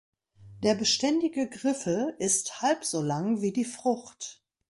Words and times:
Der 0.63 0.73
beständige 0.73 1.47
Griffel 1.47 2.15
ist 2.17 2.63
halb 2.63 2.83
so 2.85 3.03
lang 3.03 3.41
wie 3.43 3.51
die 3.53 3.65
Frucht. 3.65 4.41